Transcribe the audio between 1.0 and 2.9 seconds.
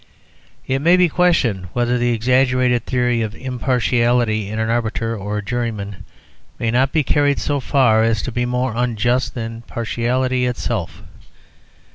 questioned whether the exaggerated